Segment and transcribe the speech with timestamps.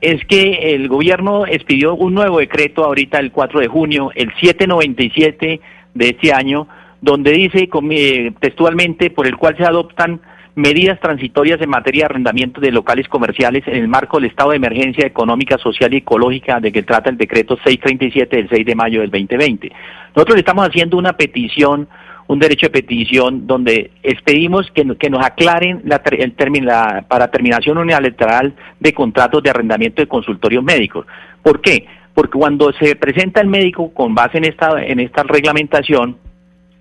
[0.00, 5.60] Es que el gobierno expidió un nuevo decreto ahorita el 4 de junio, el 797
[5.94, 6.68] de este año,
[7.00, 10.20] donde dice eh, textualmente por el cual se adoptan
[10.54, 14.56] medidas transitorias en materia de arrendamiento de locales comerciales en el marco del estado de
[14.56, 19.00] emergencia económica, social y ecológica de que trata el decreto 637 del 6 de mayo
[19.00, 19.72] del 2020.
[20.14, 21.88] Nosotros estamos haciendo una petición
[22.32, 23.90] un derecho de petición donde
[24.24, 26.72] pedimos que, nos aclaren la, el término
[27.08, 31.06] para terminación unilateral de contratos de arrendamiento de consultorios médicos.
[31.42, 31.86] ¿Por qué?
[32.14, 36.16] Porque cuando se presenta el médico con base en esta, en esta reglamentación,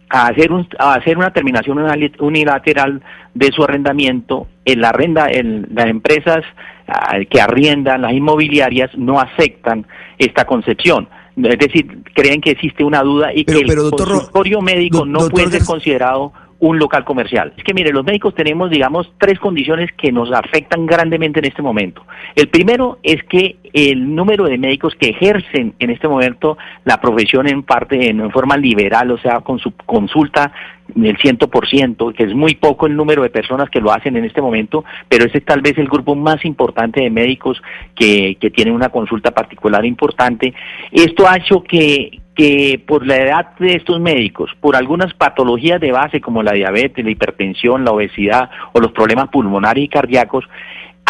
[0.10, 1.80] a hacer, un, a hacer una terminación
[2.20, 3.02] unilateral
[3.34, 6.44] de su arrendamiento, el arrenda, las empresas
[6.88, 9.86] ah, que arriendan, las inmobiliarias, no aceptan
[10.18, 11.08] esta concepción.
[11.36, 15.66] Es decir, creen que existe una duda y que el consultorio médico no puede ser
[15.66, 17.54] considerado un local comercial.
[17.58, 21.64] Es que mire, los médicos tenemos, digamos, tres condiciones que nos afectan grandemente en este
[21.64, 22.06] momento.
[22.36, 27.48] El primero es que el número de médicos que ejercen en este momento la profesión
[27.48, 30.54] en parte, en forma liberal, o sea, con su consulta
[30.94, 34.16] del ciento por ciento, que es muy poco el número de personas que lo hacen
[34.16, 37.60] en este momento, pero ese es tal vez el grupo más importante de médicos
[37.96, 40.54] que, que tienen una consulta particular importante.
[40.92, 45.92] Esto ha hecho que, que por la edad de estos médicos, por algunas patologías de
[45.92, 50.46] base como la diabetes, la hipertensión, la obesidad o los problemas pulmonares y cardíacos,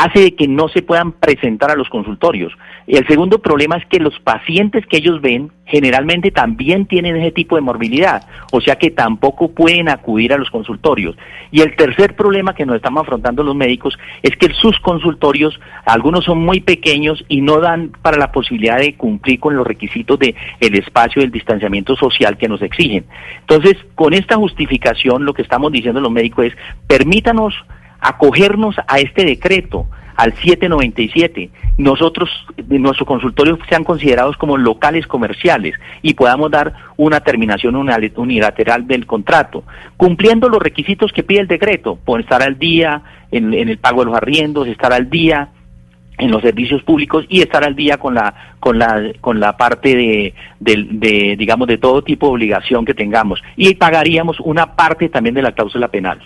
[0.02, 2.52] hace que no se puedan presentar a los consultorios.
[2.88, 7.32] Y el segundo problema es que los pacientes que ellos ven generalmente también tienen ese
[7.32, 11.16] tipo de morbilidad, o sea que tampoco pueden acudir a los consultorios.
[11.52, 16.26] Y el tercer problema que nos estamos afrontando los médicos es que sus consultorios, algunos
[16.26, 20.36] son muy pequeños y no dan para la posibilidad de cumplir con los requisitos de
[20.60, 23.06] el espacio del distanciamiento social que nos exigen.
[23.42, 26.54] Entonces, con esta justificación lo que estamos diciendo los médicos es
[26.88, 27.54] permítanos
[28.02, 29.86] acogernos a este decreto,
[30.16, 31.50] al 797.
[31.78, 32.30] Nosotros,
[32.68, 39.64] nuestros consultorios sean considerados como locales comerciales y podamos dar una terminación unilateral del contrato,
[39.98, 44.06] cumpliendo los requisitos que pide el decreto, por estar al día en, el pago de
[44.08, 45.50] los arriendos, estar al día
[46.18, 49.96] en los servicios públicos y estar al día con la con la con la parte
[49.96, 55.34] de, de digamos de todo tipo de obligación que tengamos y pagaríamos una parte también
[55.34, 56.20] de la cláusula penal.